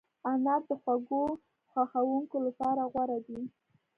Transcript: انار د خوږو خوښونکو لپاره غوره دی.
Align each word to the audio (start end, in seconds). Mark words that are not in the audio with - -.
انار 0.29 0.61
د 0.69 0.71
خوږو 0.81 1.23
خوښونکو 1.71 2.37
لپاره 2.47 2.81
غوره 2.91 3.19
دی. 3.27 3.39